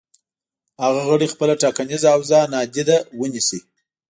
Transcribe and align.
هغه 0.83 1.01
غړي 1.09 1.27
خپله 1.33 1.53
ټاکنیزه 1.63 2.09
حوزه 2.15 2.39
نادیده 2.53 2.97
ونیسي. 3.19 3.59